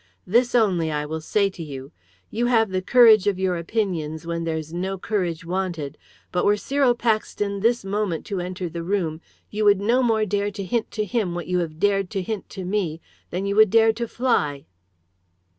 This 0.25 0.55
only 0.55 0.89
I 0.91 1.05
will 1.05 1.21
say 1.21 1.47
to 1.51 1.61
you. 1.61 1.91
You 2.31 2.47
have 2.47 2.71
the 2.71 2.81
courage 2.81 3.27
of 3.27 3.37
your 3.37 3.55
opinions 3.55 4.25
when 4.25 4.45
there's 4.45 4.73
no 4.73 4.97
courage 4.97 5.45
wanted, 5.45 5.95
but 6.31 6.43
were 6.43 6.57
Cyril 6.57 6.95
Paxton 6.95 7.59
this 7.59 7.85
moment 7.85 8.25
to 8.25 8.39
enter 8.39 8.67
the 8.67 8.81
room 8.81 9.21
you 9.51 9.63
would 9.63 9.79
no 9.79 10.01
more 10.01 10.25
dare 10.25 10.49
to 10.49 10.63
hint 10.63 10.89
to 10.89 11.05
him 11.05 11.35
what 11.35 11.45
you 11.45 11.59
have 11.59 11.77
dared 11.79 12.09
to 12.17 12.23
hint 12.23 12.49
to 12.49 12.65
me, 12.65 12.99
than 13.29 13.45
you 13.45 13.55
would 13.57 13.69
dare 13.69 13.93
to 13.93 14.07
fly." 14.07 14.65